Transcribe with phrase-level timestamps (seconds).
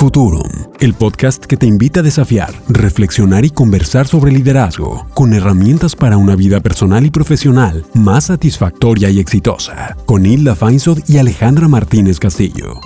[0.00, 5.94] Futurum, el podcast que te invita a desafiar, reflexionar y conversar sobre liderazgo, con herramientas
[5.94, 11.68] para una vida personal y profesional más satisfactoria y exitosa, con Hilda Feinsod y Alejandra
[11.68, 12.80] Martínez Castillo.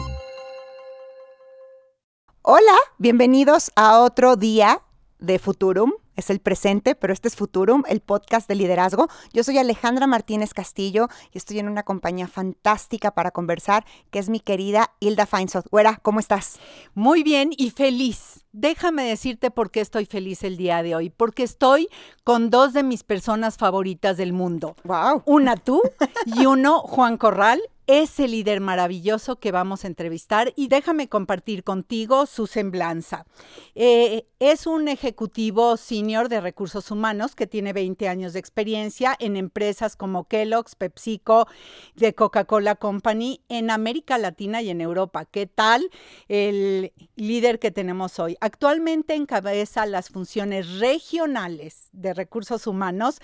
[2.43, 4.81] Hola, bienvenidos a otro día
[5.21, 9.09] de Futurum es el presente, pero este es Futurum, el podcast de liderazgo.
[9.33, 14.29] Yo soy Alejandra Martínez Castillo y estoy en una compañía fantástica para conversar, que es
[14.29, 15.65] mi querida Hilda Feinsod.
[15.71, 16.59] Güera, ¿cómo estás?
[16.95, 18.45] Muy bien y feliz.
[18.53, 21.11] Déjame decirte por qué estoy feliz el día de hoy.
[21.11, 21.89] Porque estoy
[22.23, 24.77] con dos de mis personas favoritas del mundo.
[24.85, 25.23] Wow.
[25.27, 25.83] Una tú
[26.27, 32.27] y uno Juan Corral, ese líder maravilloso que vamos a entrevistar y déjame compartir contigo
[32.27, 33.27] su semblanza.
[33.75, 39.37] Eh, es un ejecutivo senior de recursos humanos que tiene 20 años de experiencia en
[39.37, 41.47] empresas como Kellogg's, PepsiCo,
[41.95, 45.25] de Coca-Cola Company en América Latina y en Europa.
[45.25, 45.91] ¿Qué tal
[46.29, 48.37] el líder que tenemos hoy?
[48.41, 53.21] Actualmente encabeza las funciones regionales de recursos humanos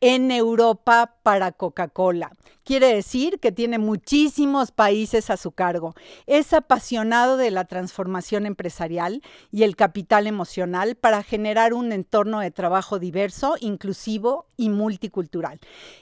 [0.00, 2.32] en Europa para Coca-Cola.
[2.64, 5.94] Quiere decir que tiene muchísimos países a su cargo.
[6.26, 12.52] Es apasionado de la transformación empresarial y el capital emocional para generar un entorno de
[12.52, 15.58] trabajo diverso, inclusivo y multicultural.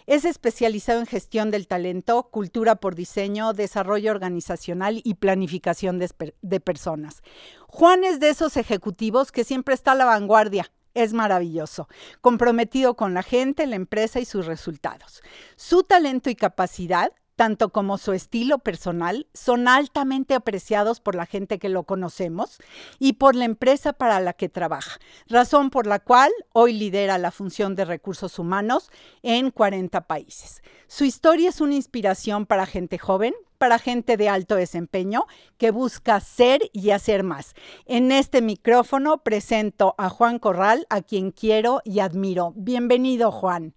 [0.06, 6.10] Es especializado en gestión del talento, cultura por diseño, desarrollo organizacional y planificación de,
[6.42, 7.22] de personas.
[7.68, 11.88] Juan es de esos ejecutivos que siempre está a la vanguardia es maravilloso,
[12.20, 15.22] comprometido con la gente, la empresa y sus resultados.
[15.56, 21.58] Su talento y capacidad tanto como su estilo personal, son altamente apreciados por la gente
[21.58, 22.58] que lo conocemos
[22.98, 27.30] y por la empresa para la que trabaja, razón por la cual hoy lidera la
[27.30, 28.90] función de recursos humanos
[29.22, 30.62] en 40 países.
[30.86, 35.26] Su historia es una inspiración para gente joven, para gente de alto desempeño
[35.58, 37.52] que busca ser y hacer más.
[37.84, 42.54] En este micrófono presento a Juan Corral, a quien quiero y admiro.
[42.56, 43.74] Bienvenido, Juan.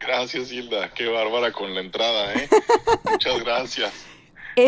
[0.00, 0.92] Gracias, Hilda.
[0.92, 2.48] Qué bárbara con la entrada, ¿eh?
[3.08, 4.09] Muchas gracias.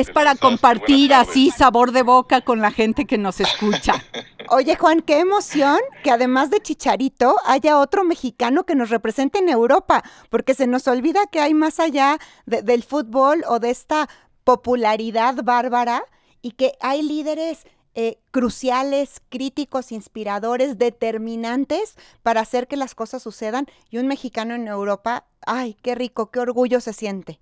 [0.00, 4.03] Es para compartir así sabor de boca con la gente que nos escucha.
[4.48, 9.50] Oye, Juan, qué emoción que además de Chicharito haya otro mexicano que nos represente en
[9.50, 14.08] Europa, porque se nos olvida que hay más allá del fútbol o de esta
[14.44, 16.04] popularidad bárbara
[16.41, 23.66] y que hay líderes eh, cruciales, críticos, inspiradores, determinantes para hacer que las cosas sucedan.
[23.91, 27.41] Y un mexicano en Europa, ay, qué rico, qué orgullo se siente.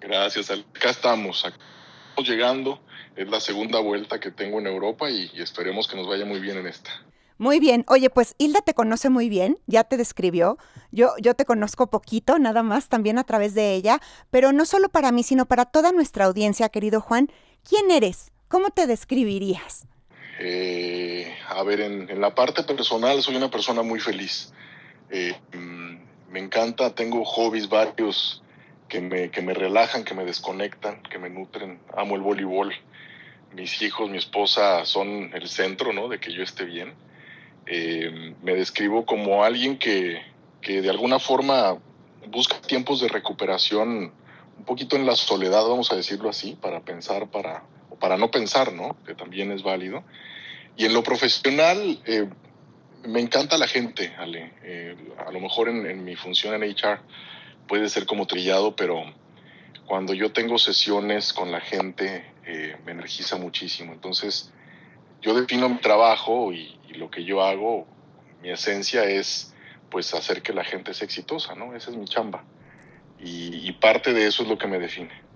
[0.00, 2.80] Gracias, acá estamos, estamos llegando,
[3.16, 6.40] es la segunda vuelta que tengo en Europa y, y esperemos que nos vaya muy
[6.40, 6.90] bien en esta.
[7.38, 7.84] Muy bien.
[7.88, 10.56] Oye, pues Hilda te conoce muy bien, ya te describió.
[10.90, 14.88] Yo, yo te conozco poquito, nada más, también a través de ella, pero no solo
[14.88, 17.30] para mí, sino para toda nuestra audiencia, querido Juan.
[17.68, 18.32] ¿Quién eres?
[18.48, 19.86] ¿Cómo te describirías?
[20.38, 24.52] Eh, a ver, en, la parte personal soy una persona muy feliz.
[25.10, 28.42] Eh, mm, me encanta, tengo hobbies varios
[28.88, 31.80] que me, que me relajan, que me desconectan, que me nutren.
[31.96, 32.74] Amo el voleibol.
[33.54, 36.08] Mis hijos, mi esposa son el centro, ¿no?
[36.08, 36.94] De que yo esté bien.
[37.66, 40.20] Eh, me describo como alguien que,
[40.60, 41.78] que de alguna forma
[42.28, 44.12] busca tiempos de recuperación
[44.58, 47.64] un poquito en la soledad, vamos a decirlo así, para pensar, para,
[48.00, 48.96] para no pensar, ¿no?
[49.04, 50.02] Que también es válido.
[50.76, 52.28] Y en lo profesional, eh,
[53.04, 54.52] me encanta la gente, Ale.
[54.62, 57.00] Eh, a lo mejor en, mi función en HR
[57.66, 59.02] puede ser como trillado, pero
[59.86, 63.92] cuando yo tengo sesiones con la gente, eh, me energiza muchísimo.
[63.92, 64.52] Entonces,
[65.22, 67.86] yo defino mi trabajo y, lo que yo hago,
[68.40, 69.54] mi esencia es
[69.90, 71.74] pues hacer que la gente sea exitosa, ¿no?
[71.76, 72.42] Esa es mi chamba.
[73.18, 75.26] y parte de eso es lo que me define.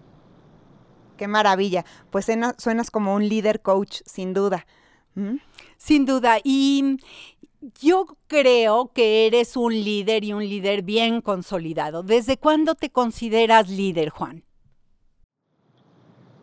[1.20, 1.84] Qué maravilla.
[2.08, 4.64] Pues suenas como un líder coach, sin duda.
[5.14, 5.36] ¿Mm?
[5.76, 6.38] Sin duda.
[6.42, 6.96] Y
[7.80, 12.02] yo creo que eres un líder y un líder bien consolidado.
[12.02, 14.44] ¿Desde cuándo te consideras líder, Juan?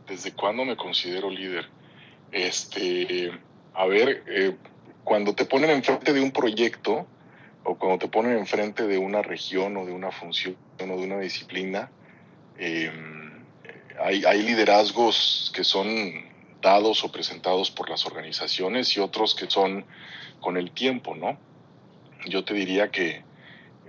[0.08, 1.66] ¿Desde cuándo me considero líder?
[2.32, 3.32] Este,
[3.74, 4.56] a ver, eh,
[5.04, 7.08] cuando te ponen enfrente de un proyecto
[7.64, 11.20] o cuando te ponen enfrente de una región o de una función o de una
[11.20, 11.92] disciplina,
[12.58, 12.92] eh,
[14.00, 15.88] hay, liderazgos que son
[16.62, 19.86] dados o presentados por las organizaciones y otros que son
[20.40, 21.38] con el tiempo, ¿no?
[22.28, 23.24] Yo te diría que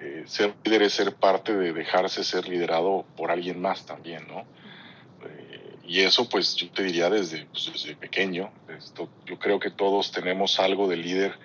[0.00, 4.40] eh, ser líder es ser parte de dejarse ser liderado por alguien más también, ¿no?
[5.26, 8.50] Eh, y eso pues yo te diría desde, pues, desde pequeño.
[8.68, 11.38] Esto, yo creo que todos tenemos algo de líder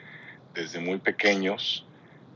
[0.54, 1.86] desde muy pequeños,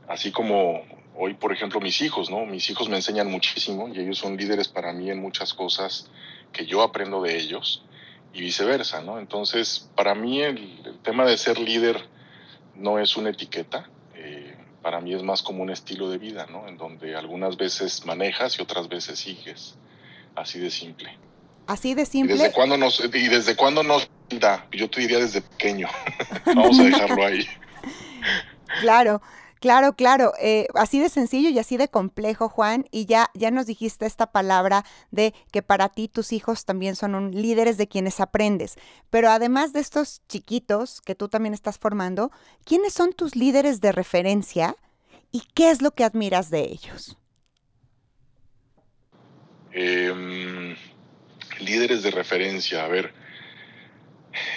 [0.08, 0.82] así como
[1.14, 2.46] hoy, por ejemplo, mis hijos, ¿no?
[2.46, 6.10] Mis hijos me enseñan muchísimo y ellos son líderes para mí en muchas cosas
[6.52, 7.84] que yo aprendo de ellos.
[8.34, 9.18] y viceversa, ¿no?
[9.18, 11.96] Entonces, para mí el, tema de ser líder
[12.78, 16.68] no es una etiqueta, eh, para mí es más como un estilo de vida, ¿no?
[16.68, 19.76] En donde algunas veces manejas y otras veces sigues,
[20.34, 21.16] así de simple.
[21.66, 22.34] Así de simple.
[22.34, 24.66] ¿Y desde cuándo nos, y desde cuándo nos da?
[24.72, 25.88] Yo te diría desde pequeño.
[26.46, 27.46] Vamos a dejarlo ahí.
[28.82, 29.22] Claro.
[29.60, 33.66] Claro, claro, eh, así de sencillo y así de complejo, Juan, y ya, ya nos
[33.66, 38.20] dijiste esta palabra de que para ti tus hijos también son un, líderes de quienes
[38.20, 38.76] aprendes,
[39.10, 42.30] pero además de estos chiquitos que tú también estás formando,
[42.64, 44.76] ¿quiénes son tus líderes de referencia
[45.32, 47.16] y qué es lo que admiras de ellos?
[49.72, 50.76] Em,
[51.60, 53.12] líderes de referencia, a ver,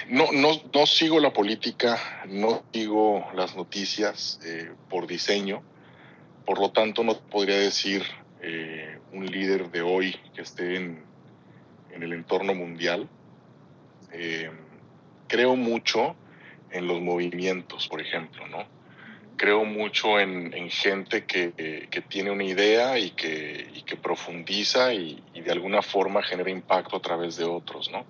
[0.10, 5.62] no, no, no sigo la política, no sigo las noticias eh, por diseño,
[6.46, 8.04] por lo tanto no podría decir
[8.42, 11.04] eh, un líder de hoy que esté en,
[11.92, 13.08] en el entorno mundial.
[14.12, 14.50] Eh,
[15.28, 16.16] creo mucho
[16.72, 18.66] en los movimientos, por ejemplo, ¿no?
[19.38, 25.24] Creo mucho en, en gente que, que, tiene una idea y que, que profundiza y,
[25.34, 28.06] de alguna forma genera impacto a través de otros, ¿no?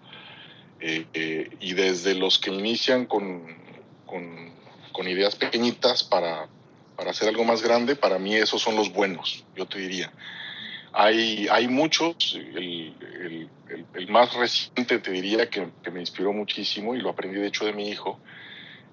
[0.84, 3.56] Eh, eh, y desde los que inician con,
[4.08, 4.52] con,
[4.92, 6.48] con ideas pequeñitas para,
[6.96, 10.12] para, hacer algo más grande, para mí esos son los buenos, yo te diría.
[10.92, 13.50] Hay, hay muchos, el, el,
[13.94, 17.64] el, más reciente te diría que, que, me inspiró muchísimo y lo aprendí de hecho
[17.64, 18.20] de mi hijo,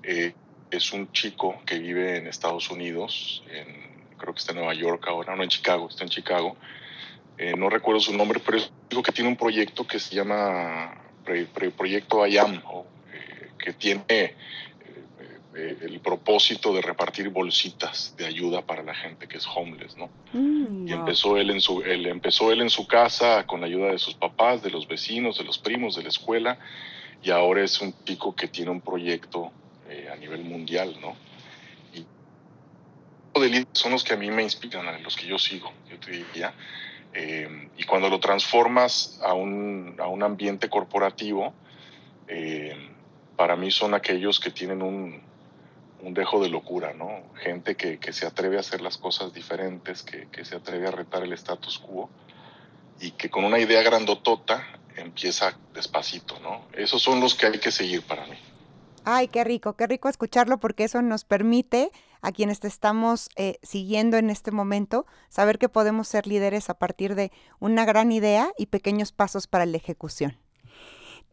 [0.02, 0.34] eh,
[0.70, 5.06] es un chico que vive en Estados Unidos, en, creo que está en Nueva York
[5.08, 6.54] ahora, no en Chicago, está en Chicago.
[7.38, 10.14] Eh, no recuerdo su nombre, pero es un chico que tiene un proyecto que se
[10.14, 11.07] llama
[11.76, 14.34] proyecto IAM, eh, que tiene eh,
[15.54, 20.10] eh, el propósito de repartir bolsitas de ayuda para la gente que es homeless, ¿no?
[20.32, 23.92] Mm, y empezó él, en su, él, empezó él en su casa con la ayuda
[23.92, 26.58] de sus papás, de los vecinos, de los primos, de la escuela,
[27.22, 29.52] y ahora es un chico que tiene un proyecto
[30.12, 31.16] a nivel mundial, ¿no?
[31.94, 32.04] Y
[33.72, 36.52] son los que a mí me inspiran, los que yo sigo, yo te diría.
[37.14, 41.54] Eh, y cuando lo transformas a un, a un ambiente corporativo,
[42.26, 42.76] eh,
[43.36, 45.20] para mí son aquellos que tienen un,
[46.02, 47.22] un dejo de locura, ¿no?
[47.36, 50.90] Gente que, que, se atreve a hacer las cosas diferentes, que, que, se atreve a
[50.90, 52.10] retar el status quo
[53.00, 54.66] y que con una idea grandotota
[54.96, 56.66] empieza despacito, ¿no?
[56.72, 58.38] Esos son los que hay que seguir para mí.
[59.10, 61.90] Ay, qué rico, qué rico escucharlo porque eso nos permite
[62.20, 66.74] a quienes te estamos eh, siguiendo en este momento saber que podemos ser líderes a
[66.74, 70.36] partir de una gran idea y pequeños pasos para la ejecución.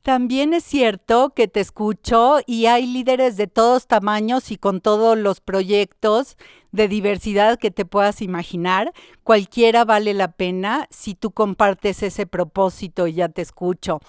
[0.05, 5.17] También es cierto que te escucho y hay líderes de todos tamaños y con todos
[5.17, 6.37] los proyectos
[6.71, 8.93] de diversidad que te puedas imaginar.
[9.23, 13.99] Cualquiera vale la pena si tú compartes ese propósito y ya te escucho.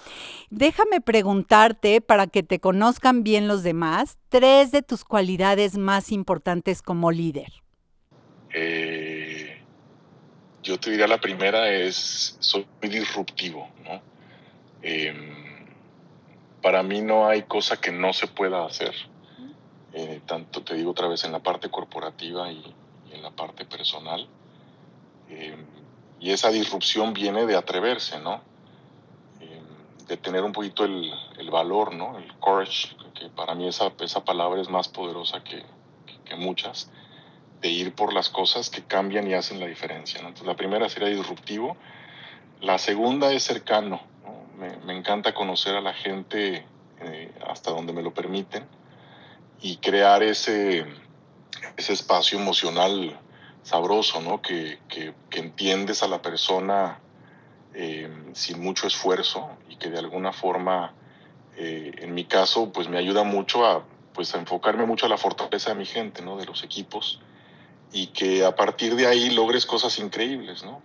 [0.51, 6.83] Déjame preguntarte, para que te conozcan bien los demás, tres de tus cualidades más importantes
[6.83, 7.51] como líder.
[8.53, 9.63] Eh,
[10.61, 13.99] yo te diría la primera es, soy disruptivo, ¿no?
[14.83, 15.36] Eh,
[16.67, 18.93] para mí no hay cosa que no se pueda hacer.
[19.93, 22.75] Eh, tanto te digo otra vez en la parte corporativa y,
[23.09, 24.27] en la parte personal.
[25.29, 25.55] Eh,
[26.19, 28.41] y esa disrupción viene de atreverse, ¿no?
[29.39, 29.61] Eh,
[30.09, 31.09] de tener un poquito el,
[31.49, 32.17] valor, ¿no?
[32.17, 35.63] El courage, que para mí esa, esa palabra es más poderosa que,
[36.35, 36.91] muchas,
[37.61, 40.19] de ir por las cosas que cambian y hacen la diferencia.
[40.19, 41.77] Entonces la primera sería disruptivo.
[42.59, 44.01] La segunda es cercano,
[44.57, 46.65] me, encanta conocer a la gente
[47.01, 48.65] eh, hasta donde me lo permiten
[49.61, 50.85] y crear ese,
[51.77, 53.19] ese espacio emocional
[53.63, 54.41] sabroso, ¿no?
[54.41, 56.99] Que, que, que entiendes a la persona
[57.73, 60.93] eh, sin mucho esfuerzo y que de alguna forma,
[61.57, 63.83] eh, en mi caso, pues me ayuda mucho a,
[64.13, 66.37] pues, enfocarme mucho a la fortaleza de mi gente, ¿no?
[66.37, 67.19] De los equipos
[67.91, 70.81] y que a partir de ahí logres cosas increíbles, ¿no?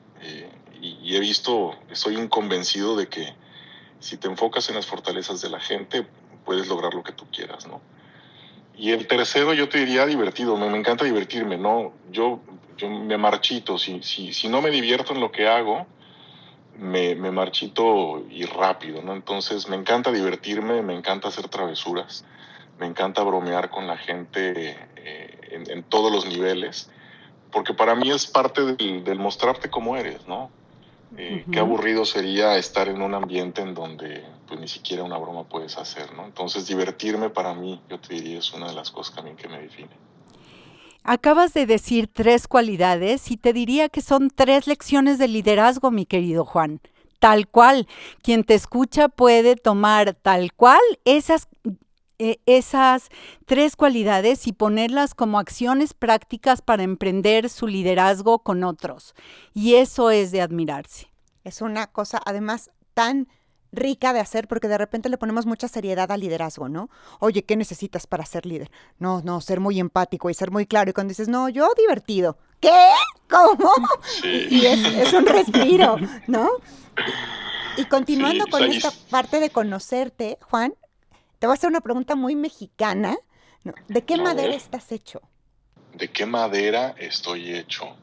[0.81, 3.35] Y, he visto, estoy inconvencido de que
[4.03, 6.05] si te enfocas en las fortalezas de la gente,
[6.45, 7.81] puedes lograr lo que tú quieras, ¿no?
[8.77, 11.93] Y el tercero, yo te diría divertido, me, me encanta divertirme, ¿no?
[12.11, 12.41] Yo,
[12.77, 15.87] yo me marchito, si, si, si, no me divierto en lo que hago,
[16.77, 19.13] me, me, marchito y rápido, ¿no?
[19.13, 22.25] Entonces me encanta divertirme, me encanta hacer travesuras,
[22.81, 26.91] me encanta bromear con la gente eh, en, todos los niveles,
[27.53, 30.51] porque para mí es parte del, del mostrarte cómo eres, ¿no?
[31.17, 31.53] Eh, uh -huh.
[31.53, 35.77] Qué aburrido sería estar en un ambiente en donde pues ni siquiera una broma puedes
[35.79, 36.25] hacer, ¿no?
[36.25, 39.61] Entonces divertirme para mí, yo te diría, es una de las cosas también que me
[39.61, 39.91] define.
[41.05, 46.07] Acabas de decir tres cualidades y te diría que son tres lecciones de liderazgo, mi
[46.07, 46.81] querido Juan.
[47.19, 47.87] tal cual.
[48.23, 51.47] Quien te escucha puede tomar tal cual esas
[52.25, 53.09] eh, esas
[53.47, 59.17] tres cualidades y ponerlas como acciones prácticas para emprender su liderazgo con otros.
[59.53, 61.09] Y eso es de admirarse.
[61.43, 63.27] Es una cosa, además, tan
[63.73, 66.91] rica de hacer porque de repente le ponemos mucha seriedad al liderazgo, ¿no?
[67.19, 68.71] Oye, ¿qué necesitas para ser líder?
[69.01, 70.91] No, no, ser muy empático y ser muy claro.
[70.91, 72.39] Y cuando dices, no, yo divertido.
[72.61, 72.71] ¿Qué?
[73.29, 73.73] ¿Cómo?
[74.23, 75.97] Y es, un respiro,
[76.29, 76.51] ¿no?
[77.77, 80.75] Y continuando con esta parte de conocerte, Juan,
[81.43, 83.17] te voy a hacer una pregunta muy mexicana.
[83.89, 85.21] ¿De qué madera estás hecho?
[85.93, 87.97] ¿De qué madera estoy hecho?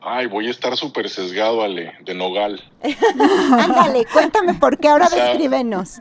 [0.00, 2.62] Ay, voy a estar súper sesgado, Ale, de nogal.
[3.58, 5.98] Ándale, cuéntame por qué, ahora descríbenos.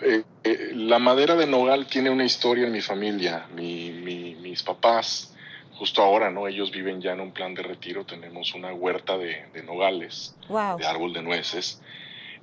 [0.00, 3.46] Eh, eh, la madera de nogal tiene una historia en mi familia.
[3.52, 5.34] mis papás,
[5.74, 6.48] justo ahora, ¿no?
[6.48, 8.06] Ellos viven ya en un plan de retiro.
[8.06, 11.82] Tenemos una huerta de, nogales, de árbol de nueces.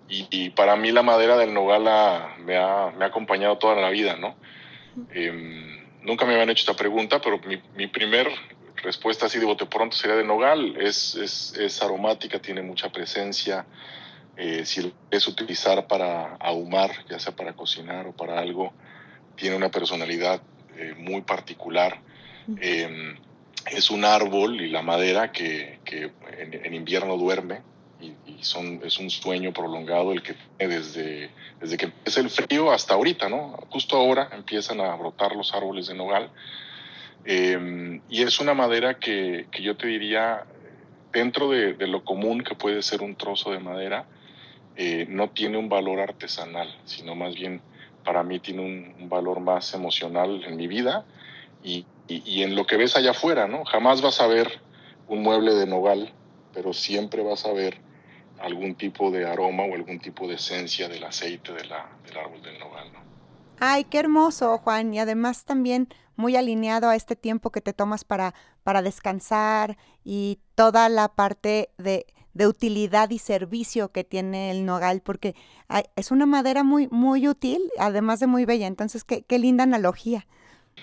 [0.10, 4.16] Y, para mí la madera del nogal me, ha, me, ha, acompañado toda la vida,
[4.16, 4.36] ¿no?
[5.12, 8.30] Em, nunca me habían hecho esta pregunta, pero mi, mi, primer
[8.84, 10.76] respuesta así de bote pronto sería de nogal.
[10.80, 13.66] Es, es, es aromática, tiene mucha presencia.
[14.36, 18.74] Eh, si lo quieres utilizar para ahumar, ya sea para cocinar o para algo,
[19.36, 20.42] tiene una personalidad
[20.76, 22.00] eh, muy particular.
[22.60, 23.16] Em,
[23.72, 27.62] es un árbol y la madera que, que en, invierno duerme,
[28.44, 32.94] son, es un sueño prolongado el que tiene desde, desde que empieza el frío hasta
[32.94, 33.58] ahorita, ¿no?
[33.70, 36.30] Justo ahora empiezan a brotar los árboles de nogal.
[37.26, 40.44] Em, y es una madera que, que, yo te diría,
[41.12, 44.06] dentro de, de, lo común que puede ser un trozo de madera,
[44.76, 47.62] eh, no tiene un valor artesanal, sino más bien
[48.04, 51.06] para mí tiene un, valor más emocional en mi vida
[51.64, 53.64] y, y, y, en lo que ves allá afuera, ¿no?
[53.66, 54.60] Jamás vas a ver
[55.08, 56.12] un mueble de nogal,
[56.54, 57.78] pero siempre vas a ver
[58.40, 62.42] algún tipo de aroma o algún tipo de esencia del aceite de la, del árbol
[62.42, 62.92] del nogal.
[62.94, 63.00] ¿no?
[63.60, 64.94] Ay, qué hermoso, Juan.
[64.94, 70.40] Y además también muy alineado a este tiempo que te tomas para, para descansar y
[70.56, 75.36] toda la parte de, de utilidad y servicio que tiene el nogal, porque
[75.96, 78.68] es una madera muy, muy útil, además de muy bella.
[78.68, 80.28] Entonces, qué, qué linda analogía.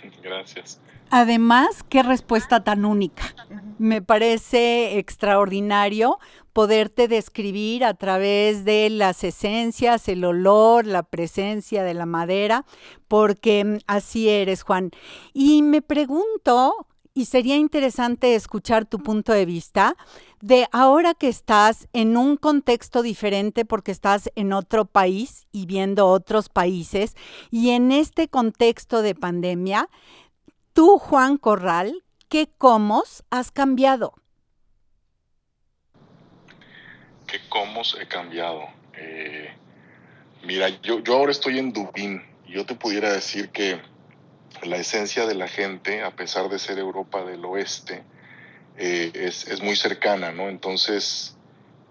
[0.22, 0.80] Gracias.
[1.10, 3.34] Además, qué respuesta tan única.
[3.78, 6.20] Me parece extraordinario
[6.52, 12.64] poderte describir a través de las esencias, el olor, la presencia de la madera,
[13.08, 14.90] porque mm, así eres, Juan.
[15.32, 19.96] Y me pregunto, y sería interesante escuchar tu punto de vista,
[20.40, 26.06] de ahora que estás en un contexto diferente porque estás en otro país y viendo
[26.06, 27.14] otros países,
[27.50, 29.88] y en este contexto de pandemia,
[30.72, 34.14] Tú, Juan Corral, ¿qué comos has cambiado?
[37.30, 38.66] ¿Qué comos he cambiado?
[38.94, 39.52] Eh,
[40.42, 43.80] mira, yo, yo ahora estoy en Dublín y yo te pudiera decir que
[44.64, 48.02] la esencia de la gente, a pesar de ser Europa del Oeste,
[48.76, 50.48] eh, es, muy cercana, ¿no?
[50.48, 51.36] Entonces,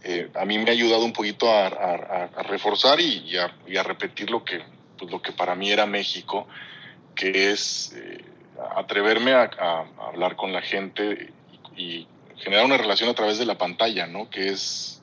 [0.03, 4.61] eh, a mí me ha ayudado un poquito a, reforzar y, a, repetir lo que,
[4.97, 6.49] pues, lo que para mí era México,
[7.15, 7.95] que es
[8.75, 11.31] atreverme a, hablar con la gente
[11.77, 12.05] y,
[12.39, 14.29] generar una relación a través de la pantalla, ¿no?
[14.29, 14.98] Que es,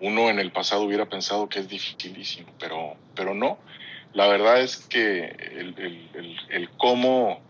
[0.00, 3.58] uno en el pasado hubiera pensado que es dificilísimo, pero, pero no.
[4.12, 7.40] La verdad es que el, cómo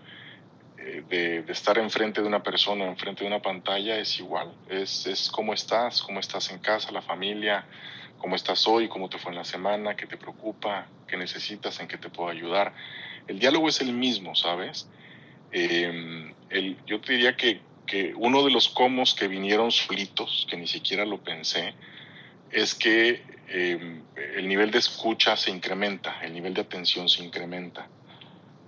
[0.78, 4.52] eh, de, estar enfrente de una persona, enfrente de una pantalla, es igual.
[4.68, 7.64] Es, es cómo estás, cómo estás en casa, la familia,
[8.18, 11.88] cómo estás hoy, cómo te fue en la semana, qué te preocupa, qué necesitas, en
[11.88, 12.74] qué te puedo ayudar.
[13.26, 14.88] El diálogo es el mismo, ¿sabes?
[15.52, 20.56] Eh, el, yo te diría que, que, uno de los comos que vinieron solitos, que
[20.56, 21.74] ni siquiera lo pensé,
[22.50, 24.02] es que em,
[24.36, 27.88] el nivel de escucha se incrementa, el nivel de atención se incrementa.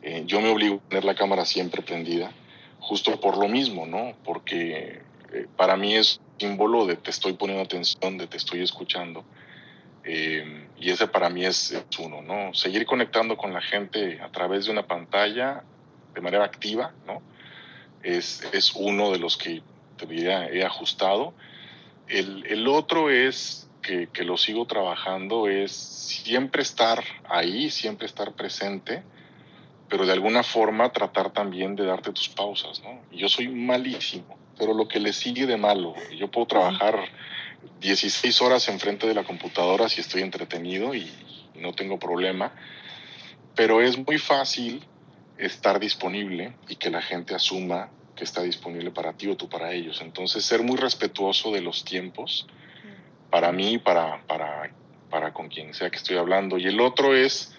[0.02, 2.32] Eh, yo me obligo a tener la cámara siempre prendida,
[2.78, 4.14] justo por lo mismo, ¿no?
[4.24, 9.24] Porque eh, para mí es símbolo de te estoy poniendo atención, de te estoy escuchando.
[10.02, 12.54] Em, y ese para mí es, es, uno, ¿no?
[12.54, 15.62] Seguir conectando con la gente a través de una pantalla
[16.14, 17.22] de manera activa, ¿no?
[18.02, 19.62] Es, es uno de los que
[19.96, 21.34] todavía he ajustado.
[22.08, 28.32] El, el otro es que, que, lo sigo trabajando, es siempre estar ahí, siempre estar
[28.32, 29.02] presente,
[29.88, 33.00] pero de alguna forma tratar también de darte tus pausas, ¿no?
[33.10, 37.08] Yo soy malísimo, pero lo que le sigue de malo, yo puedo trabajar
[37.80, 41.10] 16 horas enfrente de la computadora si estoy entretenido y
[41.54, 42.52] no tengo problema,
[43.54, 44.84] pero es muy fácil
[45.38, 49.72] estar disponible y que la gente asuma que está disponible para ti o tú para
[49.72, 50.00] ellos.
[50.02, 52.46] Entonces, ser muy respetuoso de los tiempos
[53.30, 54.70] para mí, para, para,
[55.08, 56.58] para con quien sea que estoy hablando.
[56.58, 57.54] Y el otro es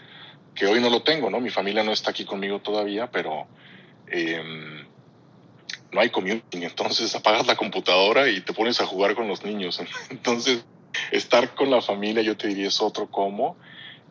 [0.54, 1.40] que hoy no lo tengo, ¿no?
[1.40, 3.48] Mi familia no está aquí conmigo todavía, pero
[4.08, 4.86] em,
[5.92, 9.82] no hay commuting, entonces apagas la computadora y te pones a jugar con los niños.
[10.10, 10.63] Entonces,
[11.12, 13.58] estar con la familia, yo te diría, es otro cómo.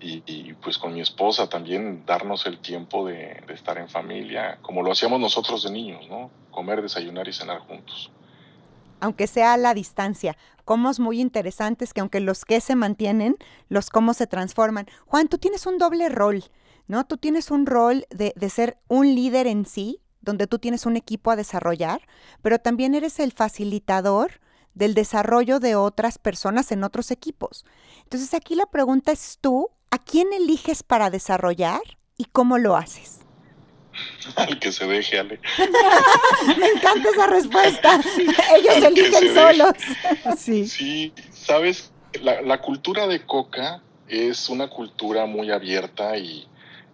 [0.02, 4.82] Y, pues con mi esposa también darnos el tiempo de, de, estar en familia, como
[4.82, 6.30] lo hacíamos nosotros de niños, ¿no?
[6.50, 8.10] Comer, desayunar y cenar juntos.
[9.00, 13.36] Aunque sea a la distancia, comos muy interesantes que aunque los que se mantienen,
[13.68, 14.86] los cómo se transforman.
[15.06, 16.44] Juan, tú tienes un doble rol,
[16.86, 17.06] ¿no?
[17.06, 20.96] Tú tienes un rol de, de ser un líder en sí, donde tú tienes un
[20.96, 22.02] equipo a desarrollar,
[22.42, 24.40] pero también eres el facilitador
[24.74, 27.64] del desarrollo de otras personas en otros equipos.
[28.04, 31.80] Entonces aquí la pregunta es tú, ¿a quién eliges para desarrollar
[32.16, 33.20] y cómo lo haces?
[34.36, 35.40] Al que se deje, Ale.
[36.58, 38.00] Me encanta esa respuesta.
[38.54, 39.72] Ellos eligen solos.
[40.38, 40.66] sí.
[40.66, 41.92] sí, sabes,
[42.22, 46.46] la, la, cultura de Coca es una cultura muy abierta y,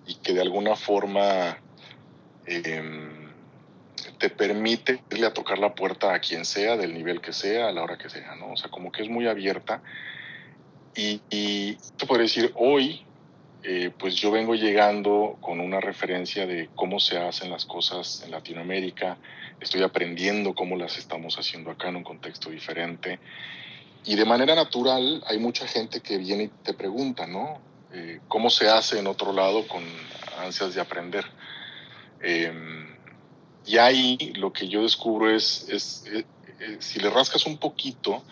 [0.06, 1.58] y que de alguna forma
[2.46, 2.82] eh,
[4.18, 7.72] te permite irle a tocar la puerta a quien sea, del nivel que sea, a
[7.72, 8.52] la hora que sea, ¿no?
[8.52, 9.82] O sea, como que es muy abierta.
[10.94, 13.05] Y, y te puedo decir, hoy,
[13.68, 18.30] eh, pues yo vengo llegando con una referencia de cómo se hacen las cosas en
[18.30, 19.18] Latinoamérica,
[19.60, 23.18] estoy aprendiendo cómo las estamos haciendo acá en un contexto diferente.
[24.04, 27.60] Y de manera natural hay mucha gente que viene y te pregunta, ¿no?
[27.92, 29.82] Eh, ¿Cómo se hace en otro lado con
[30.38, 31.24] ansias de aprender?
[32.20, 32.52] Eh,
[33.64, 36.24] y ahí lo que yo descubro es, es, eh,
[36.60, 38.22] eh, si le rascas un poquito,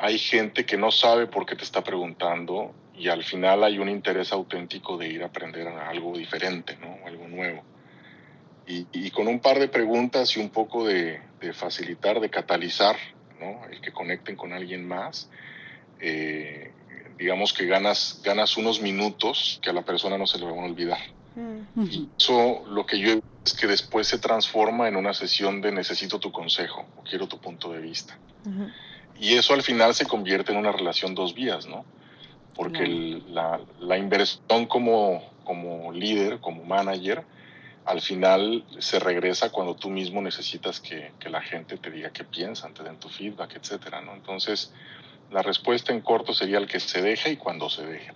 [0.00, 3.88] hay gente que no sabe por qué te está preguntando y al final hay un
[3.88, 6.98] interés auténtico de ir a aprender algo diferente, ¿no?
[7.06, 7.62] algo nuevo.
[8.66, 12.96] Y, y, con un par de preguntas y un poco de, de facilitar, de catalizar,
[13.40, 13.64] ¿no?
[13.70, 15.30] el que conecten con alguien más,
[16.00, 16.72] eh,
[17.18, 20.64] digamos que ganas, ganas unos minutos que a la persona no se le van a
[20.64, 20.98] olvidar.
[21.76, 26.18] Y eso lo que yo es que después se transforma en una sesión de necesito
[26.18, 28.18] tu consejo o quiero tu punto de vista.
[29.20, 31.84] Y eso al final se convierte en una relación dos vías, ¿no?
[32.58, 37.24] Porque el, la, la, inversión como, como líder, como manager,
[37.84, 42.24] al final se regresa cuando tú mismo necesitas que, que la gente te diga qué
[42.24, 44.12] piensan, te den tu feedback, etcétera, ¿no?
[44.12, 44.72] Entonces,
[45.30, 48.12] la respuesta en corto sería el que se deje y cuando se deje.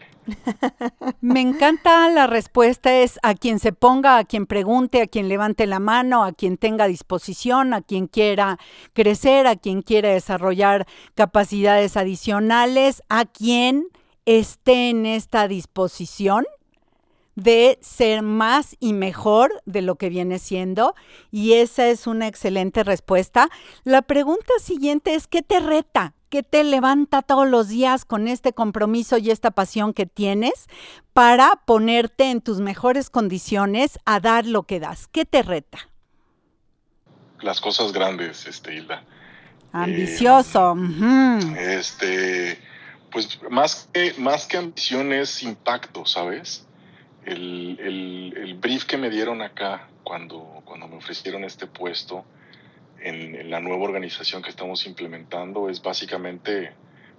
[1.21, 5.67] Me encanta la respuesta es a quien se ponga, a quien pregunte, a quien levante
[5.67, 8.59] la mano, a quien tenga disposición, a quien quiera
[8.93, 13.89] crecer, a quien quiera desarrollar capacidades adicionales, a quien
[14.27, 16.45] esté en esta disposición
[17.35, 20.95] de ser más y mejor de lo que viene siendo.
[21.31, 23.49] Y esa es una excelente respuesta.
[23.85, 26.15] La pregunta siguiente es, ¿qué te reta?
[26.29, 30.67] ¿Qué te levanta todos los días con este compromiso y esta pasión que tienes
[31.13, 35.09] para ponerte en tus mejores condiciones a dar lo que das?
[35.09, 35.79] ¿Qué te reta?
[37.41, 39.05] Las cosas grandes, este, Hilda.
[39.73, 40.77] Ambicioso.
[40.77, 42.59] Eh, Este,
[43.13, 46.67] pues más que, más que ambición es impacto, ¿sabes?
[47.25, 52.25] El, el, el, brief que me dieron acá cuando, cuando me ofrecieron este puesto
[53.01, 56.73] en, la nueva organización que estamos implementando es básicamente,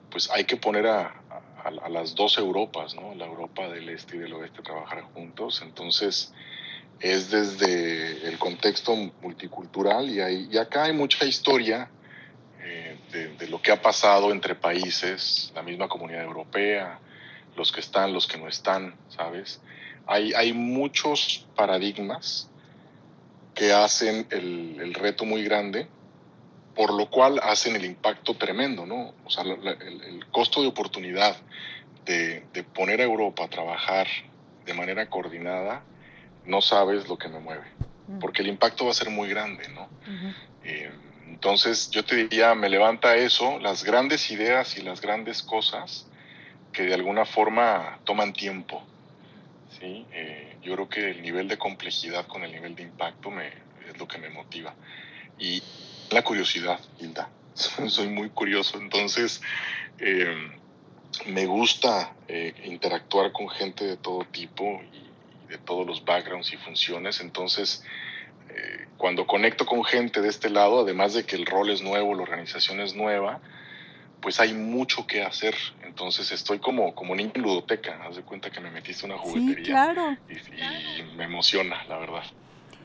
[0.10, 1.22] pues hay que poner a,
[1.64, 3.16] a, a, las dos Europas, ¿no?
[3.16, 5.62] La Europa del Este y del Oeste trabajar juntos.
[5.64, 6.34] Entonces,
[7.00, 11.90] es desde el contexto multicultural y, hay, y acá hay mucha historia
[13.14, 17.00] de, de, lo que ha pasado entre países, la misma comunidad europea,
[17.56, 19.62] los que están, los que no están, ¿sabes?
[20.08, 22.50] Hay, hay muchos paradigmas
[23.54, 25.88] que hacen el, el, reto muy grande,
[26.76, 29.14] por lo cual hacen el impacto tremendo, ¿no?
[29.24, 31.38] O sea, la, la, el, el, costo de oportunidad
[32.06, 34.08] de, de, poner a Europa a trabajar
[34.66, 35.84] de manera coordinada,
[36.46, 37.66] no sabes lo que me mueve,
[38.20, 39.84] porque el impacto va a ser muy grande, ¿no?
[39.84, 40.36] Uh -huh.
[40.64, 40.92] eh,
[41.34, 46.06] entonces, yo te diría, me levanta eso, las grandes ideas y las grandes cosas
[46.72, 48.84] que de alguna forma toman tiempo.
[49.80, 50.06] ¿sí?
[50.12, 53.98] Eh, yo creo que el nivel de complejidad con el nivel de impacto me, es
[53.98, 54.76] lo que me motiva.
[55.40, 55.64] Y
[56.12, 57.28] la curiosidad, Hilda.
[57.88, 59.42] Soy muy curioso, entonces
[59.98, 60.36] eh,
[61.26, 66.54] me gusta eh, interactuar con gente de todo tipo y, y, de todos los backgrounds
[66.54, 67.22] y funciones.
[67.22, 67.84] Entonces,
[68.56, 72.14] eh, cuando conecto con gente de este lado, además de que el rol es nuevo,
[72.16, 73.42] la organización es nueva,
[74.22, 75.56] pues hay mucho que hacer.
[75.84, 78.00] Entonces estoy como, como niño en ludoteca.
[78.04, 79.66] Haz de cuenta que me metiste una juguetería.
[79.66, 80.18] Sí, claro.
[80.30, 82.24] Y, y, me emociona, la verdad.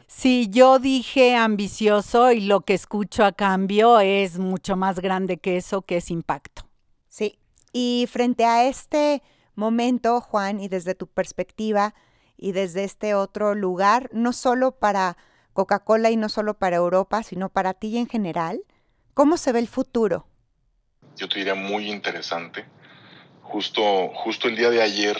[0.08, 5.56] Sí, yo dije ambicioso y lo que escucho a cambio es mucho más grande que
[5.56, 6.66] eso, que es impacto.
[7.08, 7.38] Sí,
[7.72, 9.22] y frente a este
[9.54, 11.94] momento, Juan, y desde tu perspectiva
[12.36, 15.16] y desde este otro lugar, no solo para
[15.58, 18.60] Coca-Cola y no solo para Europa, sino para ti en general,
[19.12, 20.24] ¿cómo se ve el futuro?
[21.16, 22.64] Yo te diría muy interesante.
[23.42, 23.82] Justo,
[24.14, 25.18] justo el día de ayer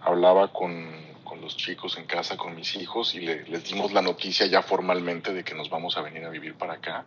[0.00, 0.88] hablaba con,
[1.24, 5.34] con los chicos en casa, con mis hijos, y les dimos la noticia ya formalmente
[5.34, 7.04] de que nos vamos a venir a vivir para acá.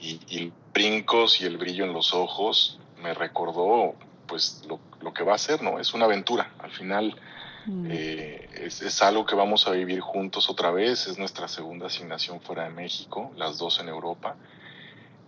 [0.00, 5.24] Y, y brincos y el brillo en los ojos me recordó pues lo, lo, que
[5.24, 5.78] va a ser, ¿no?
[5.78, 6.54] Es una aventura.
[6.58, 7.20] Al final
[7.66, 7.86] mm.
[7.90, 11.06] eh, es, es, algo que vamos a vivir juntos otra vez.
[11.06, 14.36] Es nuestra segunda asignación fuera de México, las dos en Europa.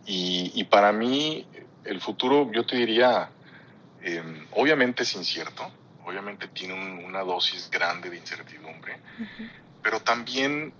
[0.06, 1.46] Y, y para mí
[1.84, 3.30] el futuro, yo te diría,
[4.02, 5.70] eh, obviamente es incierto,
[6.04, 9.50] obviamente tiene un, una dosis grande de incertidumbre, uh -huh.
[9.82, 10.72] pero también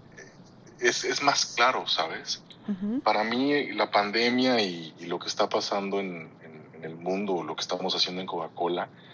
[0.80, 2.42] es, es, más claro, ¿sabes?
[2.68, 3.02] Uh -huh.
[3.02, 7.42] Para mí la pandemia y, y, lo que está pasando en, en, en el mundo,
[7.42, 9.13] lo que estamos haciendo en Coca-Cola, eh,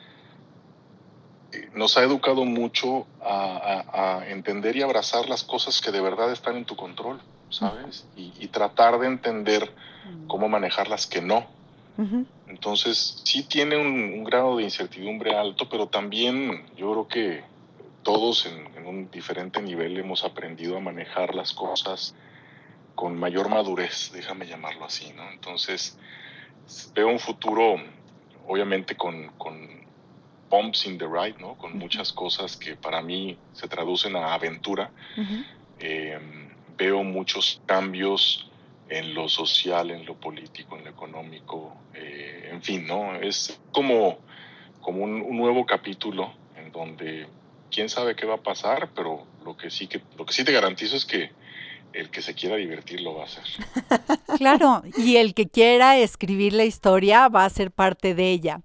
[1.75, 6.33] nos ha educado mucho a, a, a, entender y abrazar las cosas que de verdad
[6.33, 8.05] están en tu control, ¿sabes?
[8.17, 8.33] Uh -huh.
[8.39, 9.73] y, y, tratar de entender
[10.27, 11.47] cómo manejar las que no.
[12.47, 17.45] Entonces, sí tiene un, un, grado de incertidumbre alto, pero también yo creo que
[18.03, 22.15] todos en, en, un diferente nivel hemos aprendido a manejar las cosas
[22.95, 25.31] con mayor madurez, déjame llamarlo así, ¿no?
[25.31, 25.99] Entonces,
[26.95, 27.77] veo un futuro,
[28.49, 29.69] obviamente, con, con
[30.51, 31.55] bumps in the ride, ¿no?
[31.55, 31.79] Con uh -huh.
[31.79, 34.91] muchas cosas que para mí se traducen a aventura.
[35.17, 35.45] Uh -huh.
[35.79, 36.19] eh,
[36.77, 38.51] veo muchos cambios
[38.89, 43.15] en lo social, en lo político, en lo económico, eh, en fin, ¿no?
[43.15, 44.19] Es como,
[44.81, 47.29] como un, un, nuevo capítulo en donde
[47.71, 50.53] quién sabe qué va a pasar, pero lo que sí, que, lo que sí te
[50.53, 51.31] garantizo es que
[51.93, 53.45] el que se quiera divertir lo va a hacer.
[54.39, 58.63] Claro, y el que quiera escribir la historia va a ser parte de ella.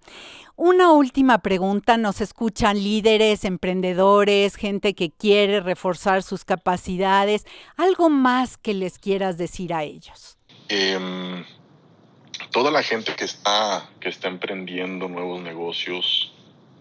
[0.56, 8.58] Una última pregunta, nos escuchan líderes, emprendedores, gente que quiere reforzar sus capacidades, algo más
[8.58, 10.38] que les quieras decir a ellos.
[10.70, 11.44] Eh,
[12.52, 16.34] toda la gente que está, que está emprendiendo nuevos negocios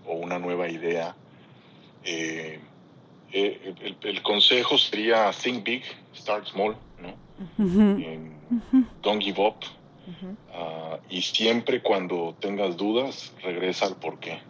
[0.06, 1.16] o una nueva idea,
[2.04, 2.60] eh,
[3.32, 5.82] eh, el, el, consejo sería think big,
[6.14, 7.08] start small, ¿no?
[7.08, 8.28] Uh -huh.
[8.50, 8.84] uh -huh.
[9.02, 9.64] Don't give up.
[10.06, 10.34] Uh
[11.10, 14.40] y siempre cuando tengas dudas, regresa al por qué.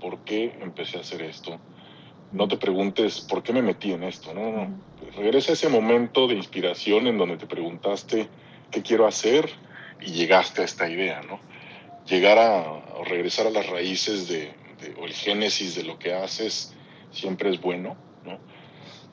[0.00, 1.58] ¿Por qué empecé a hacer esto?
[2.32, 4.68] No te preguntes por qué me metí en esto, no, no.
[5.16, 8.28] Regresa a ese momento de inspiración en donde te preguntaste
[8.70, 9.50] qué quiero hacer
[10.00, 11.38] y llegaste a esta idea, ¿no?
[12.06, 12.62] Llegar a,
[12.98, 16.74] o regresar a las raíces de, de, o el génesis de lo que haces
[17.10, 18.38] siempre es bueno, ¿no?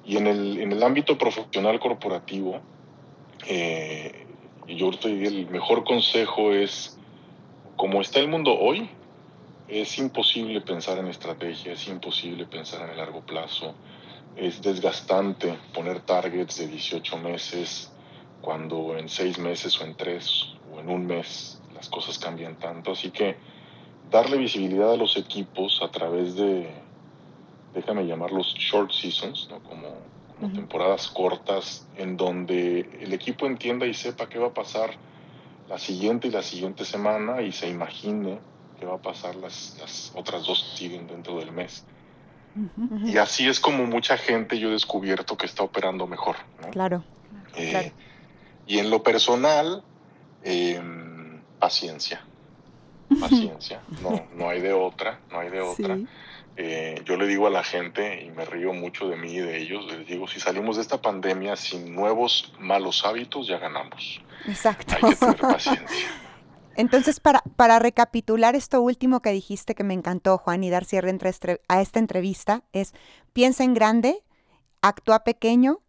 [0.09, 2.61] Y en el, en el ámbito profesional corporativo,
[3.45, 4.25] eh,
[4.67, 6.97] yo te diría, el mejor consejo es,
[7.75, 8.89] como está el mundo hoy,
[9.67, 13.75] es imposible pensar en estrategia, es imposible pensar en el largo plazo,
[14.35, 17.93] es desgastante poner targets de 18 meses
[18.41, 22.93] cuando en 6 meses o en 3 o en un mes las cosas cambian tanto.
[22.93, 23.35] Así que
[24.09, 26.67] darle visibilidad a los equipos a través de,
[27.73, 29.59] déjame llamarlos short seasons, ¿no?
[29.59, 29.87] como,
[30.35, 30.55] como uh -huh.
[30.55, 34.91] temporadas cortas, en donde el equipo entienda y sepa qué va a pasar
[35.67, 38.39] la siguiente y la siguiente semana y se imagine
[38.79, 41.85] qué va a pasar las, las otras dos siguen dentro del mes.
[42.55, 43.09] Uh -huh.
[43.13, 46.37] Y así es como mucha gente yo he descubierto que está operando mejor.
[46.61, 46.69] ¿no?
[46.71, 47.03] Claro,
[47.55, 47.91] eh, claro.
[48.65, 49.83] Y en lo personal,
[50.43, 50.81] eh,
[51.59, 52.21] paciencia.
[53.19, 53.81] Paciencia.
[54.01, 55.95] No, no hay de otra, no hay de otra.
[55.95, 56.07] Sí.
[56.57, 59.57] Eh, yo le digo a la gente, y me río mucho de mí y de
[59.57, 64.21] ellos, les digo, si salimos de esta pandemia sin nuevos malos hábitos, ya ganamos.
[64.45, 64.95] Exacto.
[64.95, 66.07] Hay que tener paciencia.
[66.75, 71.09] Entonces, para, para recapitular esto último que dijiste que me encantó, Juan, y dar cierre
[71.09, 71.31] entre,
[71.67, 72.93] a esta entrevista, es
[73.33, 74.23] piensa en grande,
[74.81, 75.79] actúa pequeño,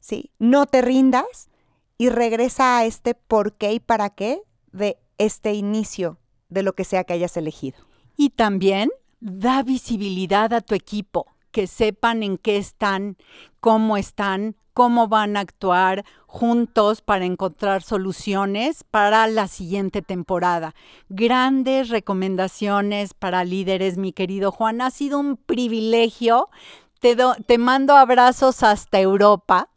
[0.00, 0.32] ¿sí?
[0.38, 1.48] no te rindas
[1.96, 6.84] y regresa a este por qué y para qué de este inicio de lo que
[6.84, 7.78] sea que hayas elegido.
[8.16, 8.90] Y también
[9.22, 13.16] da visibilidad a tu equipo, que sepan en qué están,
[13.60, 20.74] cómo están, cómo van a actuar juntos para encontrar soluciones para la siguiente temporada.
[21.08, 24.80] Grandes recomendaciones para líderes, mi querido Juan.
[24.80, 26.48] Ha sido un privilegio.
[26.98, 29.68] Te, do, te mando abrazos hasta Europa.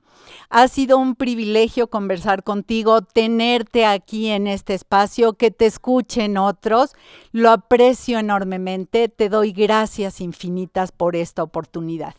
[0.57, 6.95] Ha sido un privilegio conversar contigo, tenerte aquí en este espacio, que te escuchen otros.
[7.33, 9.09] Lo aprecio enormemente.
[9.09, 12.15] Te doy gracias infinitas por esta oportunidad.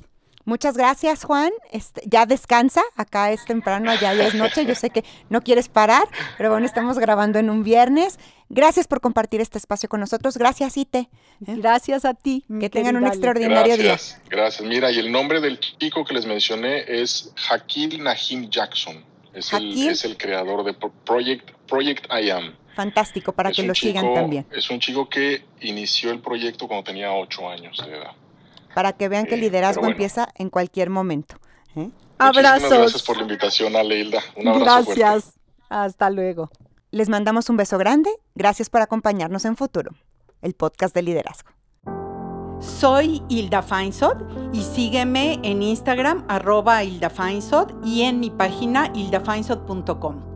[0.47, 1.51] Muchas gracias, Juan.
[1.73, 2.81] Este, ya descansa.
[2.95, 4.65] Acá es temprano, allá ya es noche.
[4.65, 6.05] Yo sé que no quieres parar,
[6.39, 8.21] pero bueno, estamos grabando en un viernes.
[8.49, 10.39] Gracias por compartir este espacio con nosotros.
[10.39, 10.99] Gracias, Ite.
[11.01, 11.09] ¿eh?
[11.57, 12.45] Gracias a ti.
[12.61, 14.29] Que tengan un extraordinario gracias, día.
[14.31, 14.69] Gracias.
[14.69, 19.05] Mira, y el nombre del chico que les mencioné es Hakil Nahim Jackson.
[19.35, 22.55] Es, el, es el, creador de Project, Project I Am.
[22.77, 24.47] Fantástico, para que lo sigan también.
[24.53, 28.13] Es un chico que inició el proyecto cuando tenía ocho años de edad
[28.77, 31.37] para que vean que el liderazgo empieza en cualquier momento.
[31.77, 31.89] ¿eh?
[32.19, 32.69] Abrazos.
[32.69, 34.21] Gracias por la invitación, Aleilda.
[34.37, 34.93] Un abrazo.
[34.95, 35.33] Gracias.
[35.71, 36.51] Hasta luego.
[36.91, 38.11] Les mandamos un beso grande.
[38.35, 39.93] Gracias por acompañarnos en Futuro,
[40.43, 41.49] el podcast de liderazgo.
[42.61, 44.19] Soy Hilda Feinsod
[44.53, 50.36] y sígueme en Instagram arroba Hilda Feinsod y en mi página hildafeinsod.com.